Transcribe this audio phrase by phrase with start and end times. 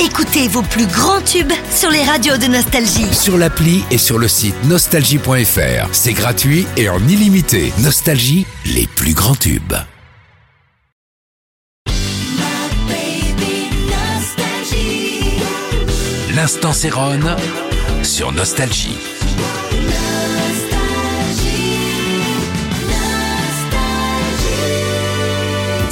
[0.00, 3.14] Écoutez vos plus grands tubes sur les radios de Nostalgie.
[3.14, 5.88] Sur l'appli et sur le site nostalgie.fr.
[5.92, 7.72] C'est gratuit et en illimité.
[7.78, 9.74] Nostalgie, les plus grands tubes.
[16.34, 17.36] L'instant Céronne
[18.02, 19.13] sur Nostalgie.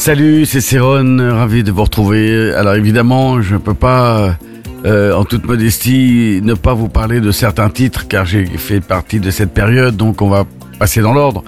[0.02, 2.52] Salut, c'est Céron, ravi de vous retrouver.
[2.54, 4.36] Alors évidemment, je ne peux pas,
[4.84, 9.20] euh, en toute modestie, ne pas vous parler de certains titres, car j'ai fait partie
[9.20, 10.44] de cette période, donc on va
[10.80, 11.44] passer dans l'ordre.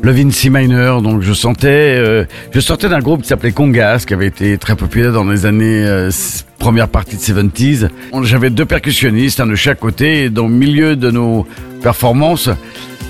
[0.00, 4.14] Le Vinci Minor, donc je sentais, euh, je sortais d'un groupe qui s'appelait Congas, qui
[4.14, 6.10] avait été très populaire dans les années euh,
[6.58, 7.90] première partie de 70s.
[8.22, 11.46] J'avais deux percussionnistes, un de chaque côté, et dans le milieu de nos
[11.82, 12.48] performances,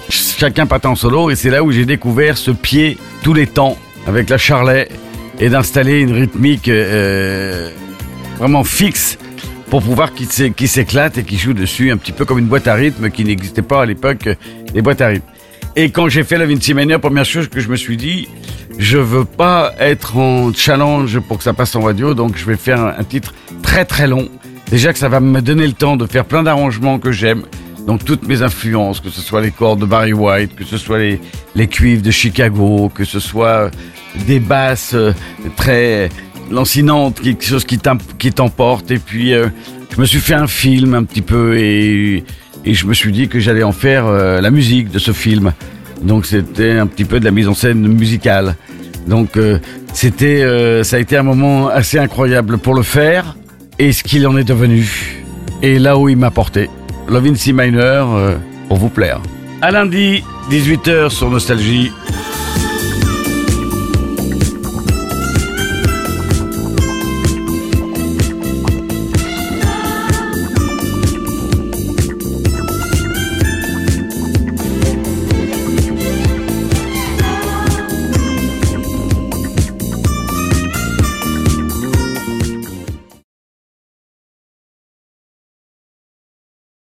[0.09, 3.78] chacun partait en solo, et c'est là où j'ai découvert ce pied tous les temps
[4.06, 4.88] avec la charlet
[5.41, 7.70] et d'installer une rythmique euh,
[8.38, 9.19] vraiment fixe
[9.70, 12.47] pour pouvoir qu'il s'é- qu'il s'éclate et qu'il joue dessus un petit peu comme une
[12.47, 14.34] boîte à rythme qui n'existait pas à l'époque, euh,
[14.75, 15.27] les boîtes à rythme.
[15.75, 18.28] Et quand j'ai fait la Vinci Mania, première chose que je me suis dit,
[18.78, 22.56] je veux pas être en challenge pour que ça passe en radio, donc je vais
[22.56, 24.28] faire un titre très très long.
[24.70, 27.45] Déjà que ça va me donner le temps de faire plein d'arrangements que j'aime.
[27.86, 30.98] Donc toutes mes influences, que ce soit les cordes de Barry White, que ce soit
[30.98, 31.20] les,
[31.55, 33.70] les cuivres de Chicago, que ce soit
[34.27, 35.12] des basses euh,
[35.56, 36.08] très
[36.50, 38.91] lancinantes, quelque chose qui t'emporte.
[38.91, 39.48] Et puis euh,
[39.94, 42.24] je me suis fait un film un petit peu et,
[42.64, 45.52] et je me suis dit que j'allais en faire euh, la musique de ce film.
[46.02, 48.56] Donc c'était un petit peu de la mise en scène musicale.
[49.06, 49.58] Donc euh,
[49.92, 53.36] c'était, euh, ça a été un moment assez incroyable pour le faire
[53.78, 55.24] et ce qu'il en est devenu
[55.62, 56.69] et là où il m'a porté.
[57.08, 58.36] Love in C minor euh,
[58.69, 59.20] pour vous plaire.
[59.61, 61.92] À lundi, 18h sur Nostalgie.